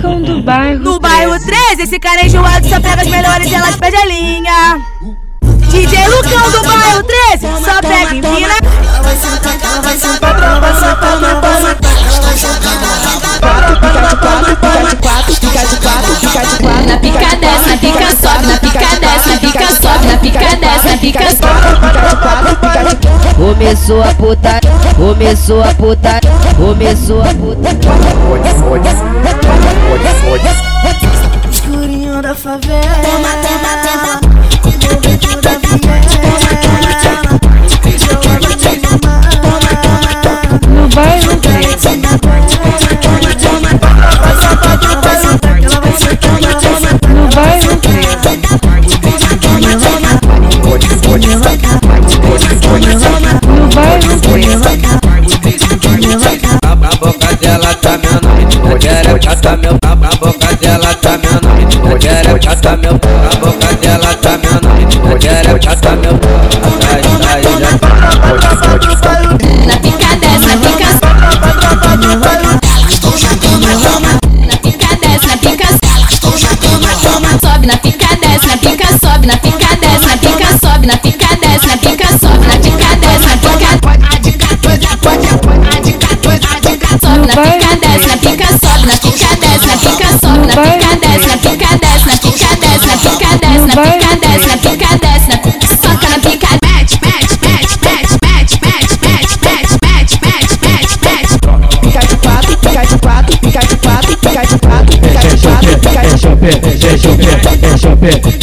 [0.00, 3.96] Do bairro No bairro 13, esse cara enjoado só pega as melhores e elas pede
[3.96, 4.80] a linha.
[5.68, 8.54] DJ Lucão do bairro 13, só pega em mina.
[16.86, 20.88] Na pica desce, na pica sobe, na pica desce, na pica sobe, na pica desce,
[20.88, 21.58] na pica sobe.
[23.34, 24.60] Começou a putar,
[24.96, 26.20] começou a putar
[26.68, 27.70] começou a puta.
[31.50, 32.82] Escurinho da favela.
[33.02, 34.07] Toma, toma, toma.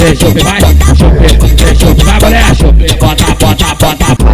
[0.05, 0.59] vem, chupa, vai,
[0.95, 4.24] chupa, vem, chupa, vai, mulher, chupa, bota, bota, bota.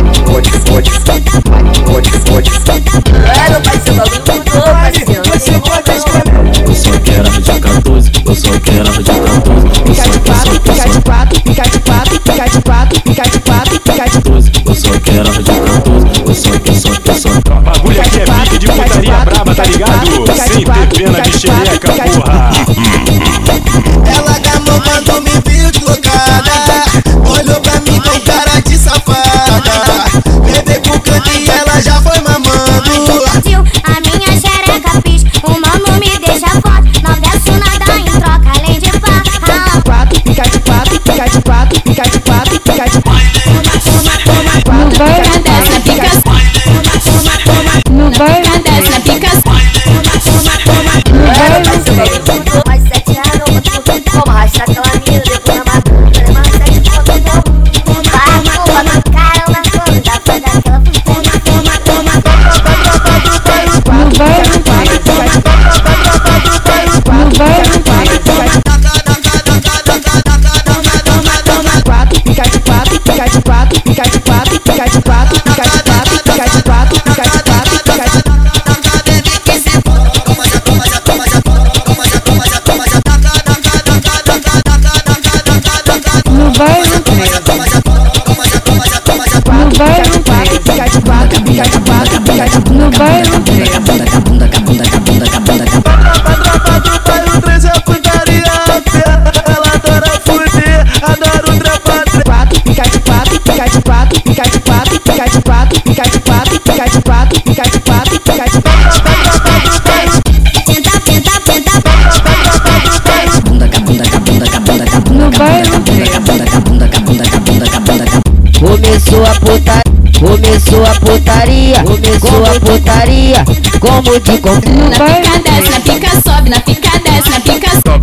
[118.59, 119.81] Começou a putaria,
[120.19, 123.45] começou a putaria, começou a putaria,
[123.79, 124.89] como te confio.
[124.89, 128.01] Na pica desce, na pica sobe, na pica desce, na pica sobe.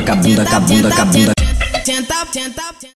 [0.00, 0.44] cabunda, cabunda,
[0.90, 1.32] cabunda, cabunda.